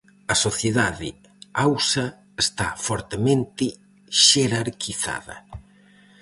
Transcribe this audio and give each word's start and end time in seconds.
A 0.33 0.35
sociedade 0.45 1.09
hausa 1.61 2.05
está 2.43 2.67
fortemente 2.87 3.65
xerarquizada. 4.25 5.37